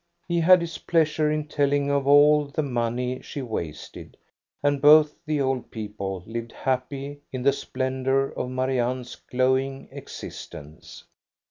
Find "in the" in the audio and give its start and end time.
7.31-7.53